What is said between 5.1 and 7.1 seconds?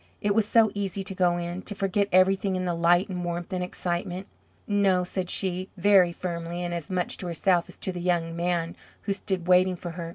she, very firmly, and as